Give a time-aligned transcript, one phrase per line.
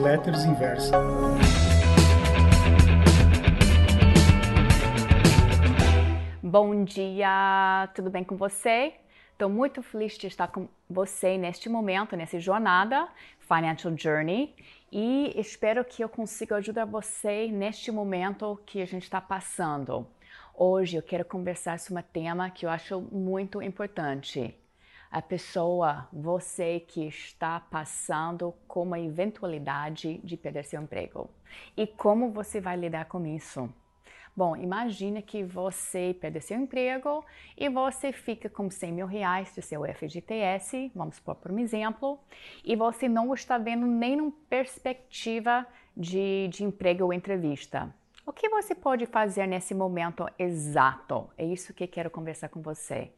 [0.00, 0.96] newsletters inversa.
[6.42, 8.94] Bom dia, tudo bem com você?
[9.32, 13.08] Estou muito feliz de estar com você neste momento, nessa jornada
[13.40, 14.54] Financial Journey
[14.90, 20.06] e espero que eu consiga ajudar você neste momento que a gente está passando.
[20.54, 24.59] Hoje eu quero conversar sobre um tema que eu acho muito importante.
[25.10, 31.28] A pessoa, você que está passando com uma eventualidade de perder seu emprego.
[31.76, 33.68] E como você vai lidar com isso?
[34.36, 37.24] Bom, imagine que você perde seu emprego
[37.58, 42.20] e você fica com 100 mil reais do seu FGTS, vamos pôr por um exemplo,
[42.64, 45.66] e você não está vendo nenhuma perspectiva
[45.96, 47.92] de, de emprego ou entrevista.
[48.30, 51.28] O que você pode fazer nesse momento exato?
[51.36, 53.10] É isso que quero conversar com você.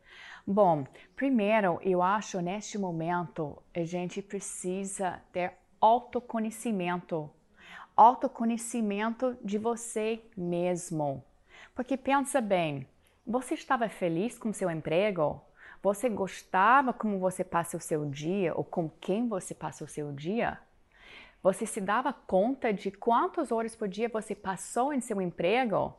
[0.47, 7.30] Bom, primeiro, eu acho neste momento a gente precisa ter autoconhecimento
[7.95, 11.22] autoconhecimento de você mesmo.
[11.75, 12.89] Porque pensa bem,
[13.27, 15.42] você estava feliz com seu emprego?
[15.83, 20.11] Você gostava como você passa o seu dia ou com quem você passa o seu
[20.11, 20.59] dia?
[21.43, 25.95] Você se dava conta de quantas horas por dia você passou em seu emprego?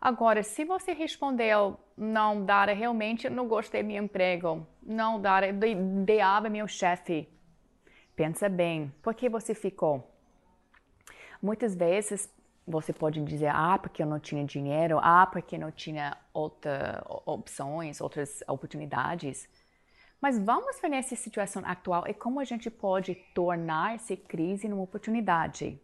[0.00, 6.48] Agora, se você respondeu, não, Dara, realmente não gostei do meu emprego, não, Dara, odiava
[6.48, 7.28] meu chefe,
[8.14, 10.08] pensa bem, por que você ficou?
[11.42, 12.32] Muitas vezes
[12.66, 18.00] você pode dizer, ah, porque eu não tinha dinheiro, ah, porque não tinha outras opções,
[18.00, 19.48] outras oportunidades.
[20.20, 24.82] Mas vamos ver nessa situação atual e como a gente pode tornar essa crise numa
[24.82, 25.80] oportunidade.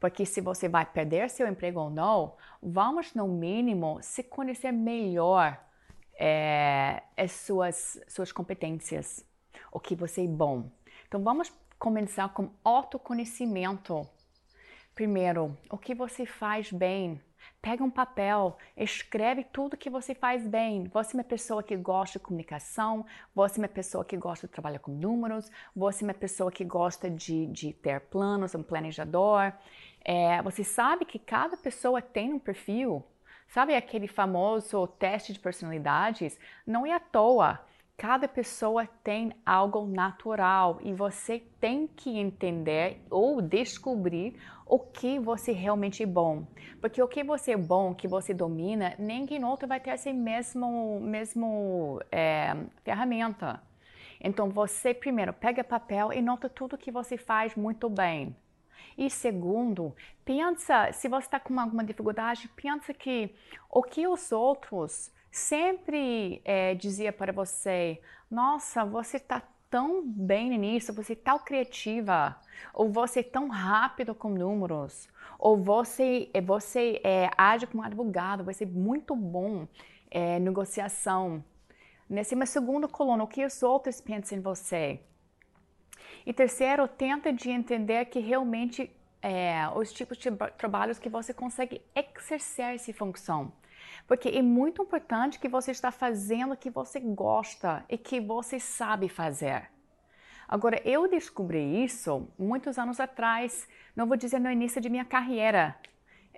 [0.00, 5.58] Porque se você vai perder seu emprego ou não, vamos no mínimo se conhecer melhor
[6.18, 9.24] é, as suas, suas competências,
[9.70, 10.70] o que você é bom.
[11.06, 14.06] Então vamos começar com autoconhecimento
[14.98, 17.20] Primeiro, o que você faz bem.
[17.60, 20.84] Pega um papel, escreve tudo que você faz bem.
[20.92, 24.52] Você é uma pessoa que gosta de comunicação, você é uma pessoa que gosta de
[24.52, 29.52] trabalhar com números, você é uma pessoa que gosta de, de ter planos, um planejador.
[30.04, 33.04] É, você sabe que cada pessoa tem um perfil.
[33.48, 36.38] Sabe aquele famoso teste de personalidades?
[36.66, 37.58] Não é à toa.
[37.98, 45.50] Cada pessoa tem algo natural e você tem que entender ou descobrir o que você
[45.50, 46.46] realmente é bom.
[46.80, 51.00] Porque o que você é bom, que você domina, ninguém outro vai ter essa mesmo,
[51.00, 52.54] mesmo é,
[52.84, 53.60] ferramenta.
[54.20, 58.36] Então você primeiro pega papel e nota tudo que você faz muito bem.
[58.96, 59.92] E segundo,
[60.24, 63.34] pensa, se você está com alguma dificuldade, pensa que
[63.68, 68.00] o que os outros sempre é, dizia para você:
[68.30, 72.36] Nossa, você está tão bem nisso, você é tão criativa,
[72.72, 78.64] ou você é tão rápido com números, ou você, você é, age como advogado, você
[78.64, 79.68] é muito bom
[80.10, 81.44] é, negociação.
[82.08, 85.00] Nesse meu segundo coluna, o que os outros pensam em você?
[86.24, 88.90] E terceiro, tenta de entender que realmente
[89.20, 93.52] é, os tipos de trabalhos que você consegue exercer essa função.
[94.06, 98.58] Porque é muito importante que você está fazendo o que você gosta e que você
[98.58, 99.70] sabe fazer.
[100.48, 105.76] Agora, eu descobri isso muitos anos atrás, não vou dizer no início de minha carreira.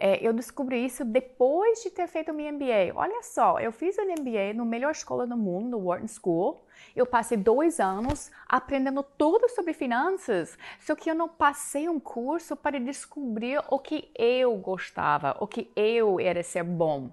[0.03, 2.93] É, eu descobri isso depois de ter feito o meu MBA.
[2.95, 6.65] Olha só, eu fiz o MBA no melhor escola do mundo, no Wharton School.
[6.97, 12.57] Eu passei dois anos aprendendo tudo sobre finanças, só que eu não passei um curso
[12.57, 17.11] para descobrir o que eu gostava, o que eu era ser bom.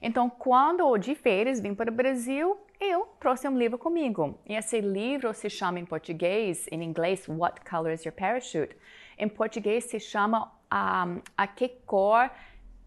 [0.00, 4.38] Então, quando de férias vim para o Brasil, eu trouxe um livro comigo.
[4.46, 8.76] E esse livro se chama em português, em inglês, What Color is Your Parachute?
[9.18, 12.30] Em português se chama um, A Que Cor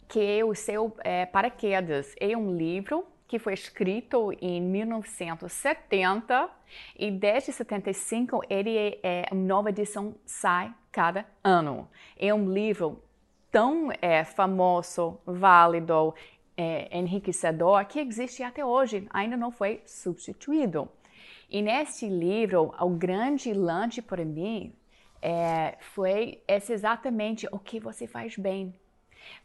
[0.08, 2.16] que é o seu é, paraquedas.
[2.20, 6.50] É um livro que foi escrito em 1970
[6.98, 11.90] e desde 75 ele é, é uma nova edição sai cada ano.
[12.18, 13.04] É um livro
[13.52, 16.16] tão é, famoso, válido
[16.58, 20.90] é, enriquecedor que existe até hoje, ainda não foi substituído.
[21.50, 24.74] E neste livro, o grande lance para mim
[25.22, 28.74] é, foi esse exatamente o que você faz bem.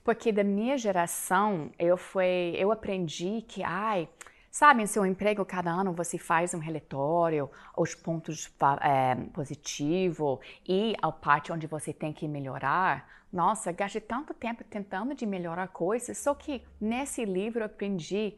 [0.03, 4.09] Porque da minha geração, eu, foi, eu aprendi que, ai,
[4.53, 10.95] Sabe, em seu emprego, cada ano você faz um relatório, os pontos é, positivos e
[11.01, 13.09] a parte onde você tem que melhorar.
[13.33, 18.37] Nossa, gastei tanto tempo tentando de melhorar coisas, só que nesse livro aprendi,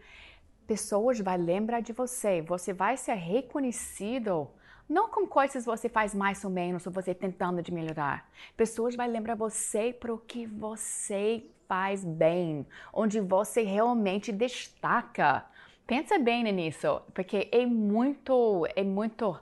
[0.67, 4.49] pessoas vão lembrar de você, você vai ser reconhecido
[4.89, 8.29] Não com coisas você faz mais ou menos, ou você tentando de melhorar.
[8.57, 15.45] Pessoas vão lembrar você para o que você faz bem, onde você realmente destaca.
[15.87, 19.39] Pensa bem nisso, porque é muito, é muito,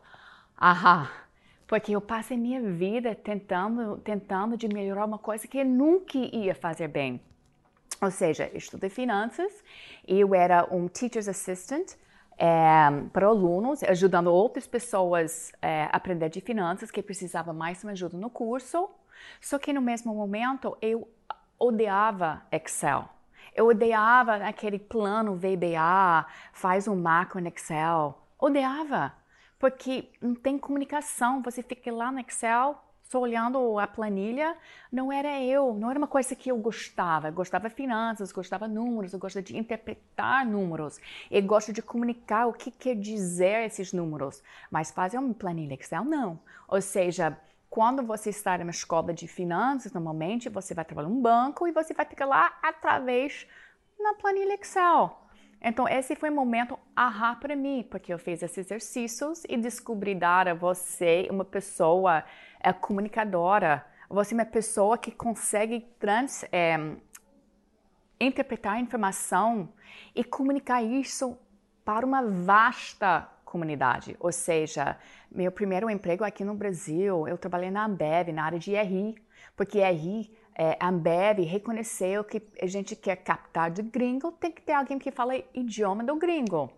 [0.57, 1.11] ahá,
[1.73, 6.55] porque eu passei minha vida tentando, tentando de melhorar uma coisa que eu nunca ia
[6.55, 7.19] fazer bem.
[8.03, 9.51] Ou seja, estudei finanças,
[10.07, 11.95] eu era um teacher's assistant
[12.37, 17.93] é, para alunos, ajudando outras pessoas é, a aprender de finanças que precisavam mais uma
[17.93, 18.91] ajuda no curso.
[19.41, 21.09] Só que no mesmo momento eu
[21.59, 23.09] odiava Excel.
[23.57, 28.19] Eu odiava aquele plano VBA, faz um macro no Excel.
[28.39, 29.15] Odiava,
[29.63, 31.41] porque não tem comunicação.
[31.41, 34.57] Você fica lá no Excel, só olhando a planilha,
[34.91, 37.29] não era eu, não era uma coisa que eu gostava.
[37.29, 40.99] Eu gostava de finanças, gostava de números, eu gosto de interpretar números,
[41.31, 44.43] eu gosto de comunicar o que quer dizer esses números.
[44.69, 46.41] Mas fazer uma planilha Excel, não.
[46.67, 47.39] Ou seja,
[47.71, 51.95] quando você está numa escola de finanças, normalmente você vai trabalhar num banco e você
[51.95, 53.47] vai ficar lá através
[53.97, 55.22] na planilha Excel.
[55.65, 60.13] Então, esse foi um momento ahá para mim, porque eu fiz esses exercícios e descobri
[60.15, 62.25] dar a você uma pessoa
[62.61, 66.77] é, comunicadora, você é uma pessoa que consegue trans, é,
[68.21, 69.73] interpretar a informação
[70.15, 71.39] e comunicar isso
[71.85, 74.17] para uma vasta comunidade.
[74.19, 74.97] Ou seja,
[75.31, 79.15] meu primeiro emprego aqui no Brasil, eu trabalhei na Ambev, na área de RI,
[79.57, 84.73] porque RI, é, Ambev reconheceu que a gente quer captar de gringo, tem que ter
[84.73, 86.71] alguém que fala idioma do gringo.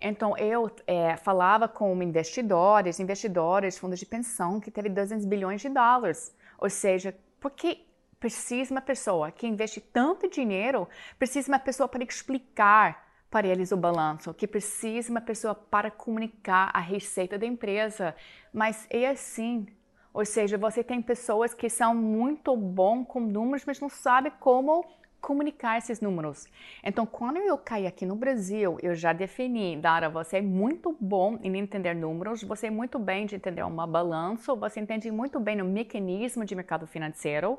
[0.00, 5.68] Então, eu é, falava com investidores, investidores, fundos de pensão, que teve 200 bilhões de
[5.68, 6.34] dólares.
[6.58, 7.80] Ou seja, porque
[8.20, 10.88] precisa uma pessoa que investe tanto dinheiro,
[11.18, 16.70] precisa uma pessoa para explicar para eles o balanço, que precisa uma pessoa para comunicar
[16.72, 18.14] a receita da empresa.
[18.52, 19.66] Mas é assim.
[20.14, 24.86] Ou seja, você tem pessoas que são muito bom com números, mas não sabem como
[25.20, 26.46] comunicar esses números.
[26.84, 31.38] Então, quando eu caí aqui no Brasil, eu já defini, Dara, você é muito bom
[31.42, 35.60] em entender números, você é muito bem de entender uma balança, você entende muito bem
[35.60, 37.58] o mecanismo de mercado financeiro,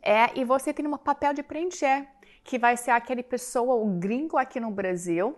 [0.00, 2.06] é, e você tem um papel de preencher
[2.44, 5.36] que vai ser aquele pessoa, o gringo aqui no Brasil,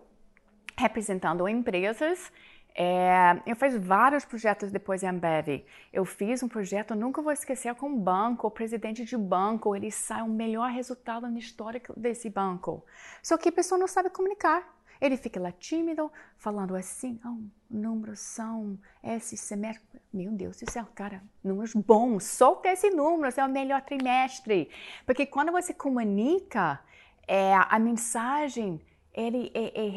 [0.76, 2.31] representando empresas.
[2.78, 5.64] É, eu fiz vários projetos depois em Ambev.
[5.90, 9.90] Eu fiz um projeto, nunca vou esquecer, com um banco, o presidente de banco, ele
[9.90, 12.84] sai o melhor resultado na história desse banco.
[13.23, 14.76] Só que a pessoa não sabe comunicar.
[15.00, 17.38] Ele fica lá tímido, falando assim, oh,
[17.70, 20.00] números são esse semestre.
[20.12, 24.70] Meu Deus do céu, cara, números bons, solta esse número, é o melhor trimestre.
[25.06, 26.81] Porque quando você comunica,
[27.26, 28.81] é, a mensagem
[29.17, 29.88] ele é, é.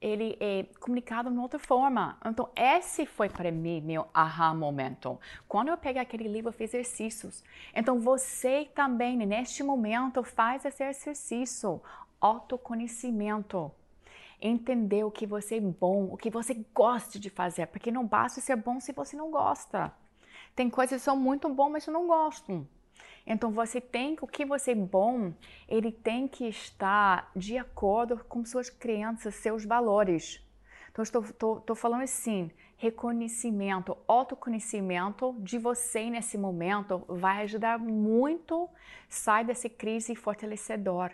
[0.00, 2.16] Ele é comunicado de outra forma.
[2.24, 5.20] Então, esse foi para mim meu aha momento.
[5.46, 7.44] Quando eu peguei aquele livro, eu fiz exercícios.
[7.74, 11.82] Então, você também, neste momento, faz esse exercício.
[12.20, 13.70] Autoconhecimento.
[14.40, 17.66] Entender o que você é bom, o que você gosta de fazer.
[17.66, 19.92] Porque não basta ser bom se você não gosta.
[20.56, 22.66] Tem coisas que são muito boas, mas eu não gosto.
[23.26, 25.32] Então você tem o que você é bom,
[25.68, 30.44] ele tem que estar de acordo com suas crenças, seus valores.
[30.90, 38.68] Então estou, falando assim, reconhecimento, autoconhecimento de você nesse momento vai ajudar muito
[39.08, 41.10] sai dessa crise fortalecedor.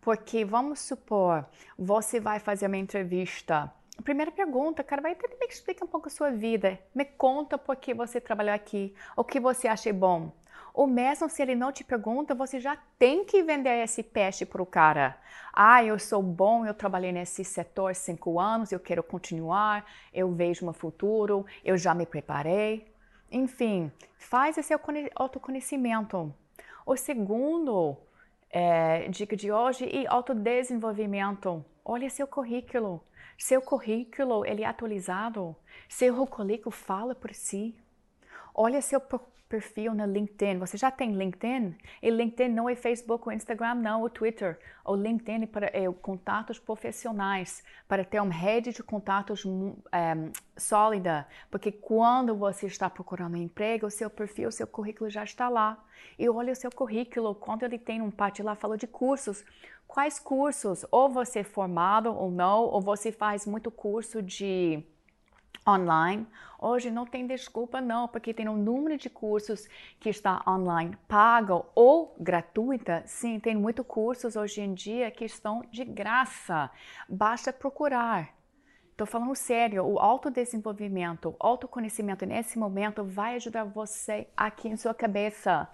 [0.00, 1.46] Porque vamos supor,
[1.76, 3.72] você vai fazer uma entrevista
[4.02, 6.78] Primeira pergunta, cara, vai me explica um pouco a sua vida.
[6.94, 10.32] Me conta por que você trabalhou aqui, o que você acha bom.
[10.72, 14.62] Ou mesmo se ele não te pergunta, você já tem que vender esse peixe para
[14.62, 15.18] o cara.
[15.52, 20.68] Ah, eu sou bom, eu trabalhei nesse setor cinco anos, eu quero continuar, eu vejo
[20.68, 22.92] um futuro, eu já me preparei.
[23.30, 24.74] Enfim, faz esse
[25.14, 26.34] autoconhecimento.
[26.84, 27.96] O segundo
[28.50, 31.64] é, dica de hoje é autodesenvolvimento.
[31.84, 33.02] Olha seu currículo.
[33.38, 35.56] Seu currículo ele é atualizado.
[35.88, 37.74] Seu currículo fala por si.
[38.54, 39.00] Olha seu
[39.50, 40.58] perfil no LinkedIn.
[40.60, 41.74] Você já tem LinkedIn?
[42.00, 44.58] E LinkedIn não é Facebook ou Instagram, não, ou Twitter.
[44.84, 49.74] O LinkedIn é para é, contatos profissionais, para ter uma rede de contatos um,
[50.56, 51.26] sólida.
[51.50, 55.48] Porque quando você está procurando um emprego, o seu perfil, o seu currículo já está
[55.48, 55.84] lá.
[56.16, 59.44] E olha o seu currículo, quando ele tem um parte lá, fala de cursos.
[59.86, 60.86] Quais cursos?
[60.92, 64.84] Ou você é formado ou não, ou você faz muito curso de
[65.66, 66.26] online.
[66.58, 69.66] Hoje não tem desculpa não, porque tem um número de cursos
[69.98, 73.02] que está online, pago ou gratuita.
[73.06, 76.70] Sim, tem muitos cursos hoje em dia que estão de graça.
[77.08, 78.34] Basta procurar.
[78.90, 85.66] Estou falando sério, o autodesenvolvimento, autoconhecimento nesse momento vai ajudar você aqui em sua cabeça.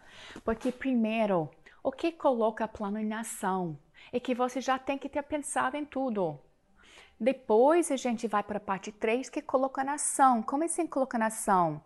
[0.44, 1.50] Porque primeiro,
[1.82, 3.76] o que coloca plano em ação?
[4.12, 6.38] É que você já tem que ter pensado em tudo.
[7.18, 9.40] Depois a gente vai para a parte 3, que
[9.82, 10.42] na ação.
[10.42, 11.80] Como coloca na ação?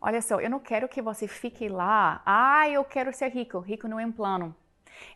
[0.00, 3.58] Olha só, eu não quero que você fique lá, ah, eu quero ser rico.
[3.58, 4.54] Rico não é um plano.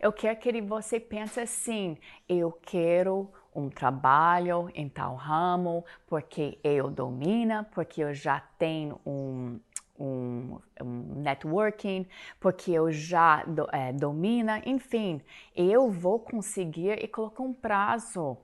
[0.01, 1.99] Eu quero que você pense assim:
[2.29, 9.61] eu quero um trabalho em tal ramo, porque eu domina, porque eu já tenho um,
[9.99, 12.07] um, um networking,
[12.41, 15.21] porque eu já do, é, domina, enfim,
[15.55, 18.37] eu vou conseguir e colocar um prazo.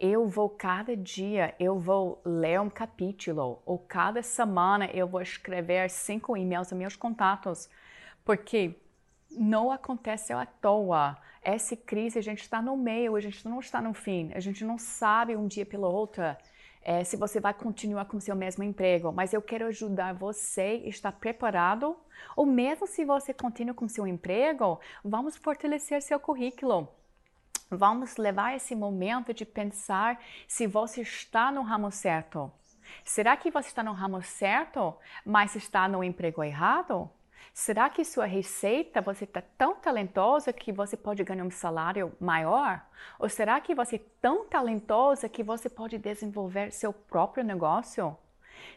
[0.00, 5.90] Eu vou cada dia, eu vou ler um capítulo, ou cada semana eu vou escrever
[5.90, 7.68] cinco e-mails aos meus contatos,
[8.24, 8.76] porque
[9.30, 11.18] não acontece à toa.
[11.42, 14.30] Essa crise, a gente está no meio, a gente não está no fim.
[14.34, 16.38] A gente não sabe um dia pela outra
[16.80, 19.10] é, se você vai continuar com seu mesmo emprego.
[19.10, 21.96] Mas eu quero ajudar você a estar preparado.
[22.36, 26.88] Ou mesmo se você continua com seu emprego, vamos fortalecer seu currículo.
[27.70, 32.50] Vamos levar esse momento de pensar se você está no ramo certo.
[33.04, 37.10] Será que você está no ramo certo, mas está no emprego errado?
[37.52, 42.82] Será que sua receita você está tão talentosa que você pode ganhar um salário maior?
[43.18, 48.16] Ou será que você é tão talentosa que você pode desenvolver seu próprio negócio?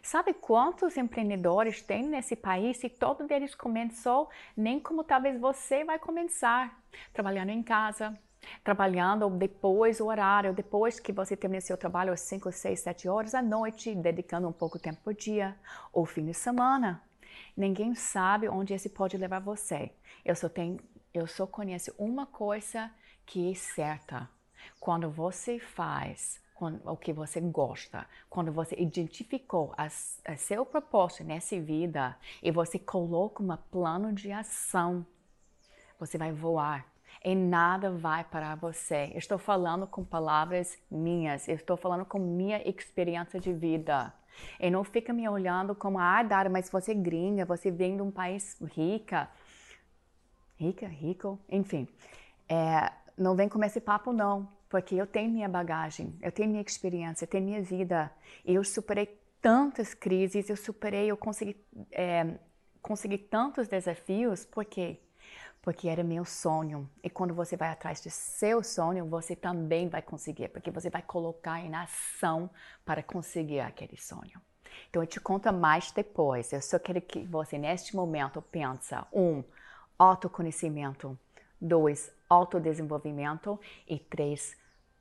[0.04, 5.98] Sabe quantos empreendedores tem nesse país e todo deles começou nem como talvez você vai
[5.98, 6.78] começar,
[7.14, 8.20] trabalhando em casa,
[8.64, 13.36] trabalhando depois do horário, depois que você termina seu trabalho às 5, 6, 7 horas
[13.36, 15.56] à noite, dedicando um pouco de tempo por dia,
[15.92, 17.02] ou fim de semana.
[17.56, 19.92] Ninguém sabe onde esse pode levar você.
[20.24, 20.80] Eu só tenho,
[21.14, 22.92] eu só conheço uma coisa
[23.26, 24.30] que é certa.
[24.80, 26.40] Quando você faz
[26.86, 32.78] o que você gosta, quando você identificou a, a seu propósito nessa vida e você
[32.78, 35.06] coloca um plano de ação,
[36.00, 36.91] você vai voar
[37.24, 39.12] e nada vai parar você.
[39.14, 44.14] Eu estou falando com palavras minhas, eu estou falando com minha experiência de vida.
[44.60, 48.02] E não fica me olhando como, ah, Dara, mas você é gringa, você vem de
[48.02, 49.30] um país rica.
[50.58, 51.88] Rica, rico, enfim.
[52.50, 56.62] É, não vem com esse papo, não, porque eu tenho minha bagagem, eu tenho minha
[56.62, 58.12] experiência, eu tenho minha vida.
[58.44, 61.56] E eu superei tantas crises, eu superei, eu consegui,
[61.92, 62.36] é,
[62.82, 65.00] consegui tantos desafios, por quê?
[65.62, 66.90] Porque era meu sonho.
[67.04, 71.02] E quando você vai atrás do seu sonho, você também vai conseguir, porque você vai
[71.02, 72.50] colocar em ação
[72.84, 74.42] para conseguir aquele sonho.
[74.90, 76.52] Então eu te conto mais depois.
[76.52, 79.44] Eu só quero que você neste momento pense um,
[79.98, 81.18] autoconhecimento,
[81.60, 84.58] dois, autodesenvolvimento e três,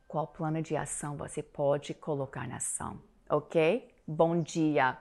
[0.07, 3.88] qual plano de ação você pode colocar na ação, ok?
[4.07, 4.99] Bom dia!